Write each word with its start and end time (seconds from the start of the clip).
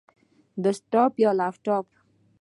ډیسکټاپ 0.63 1.13
یا 1.23 1.31
لپټاپ؟ 1.39 1.85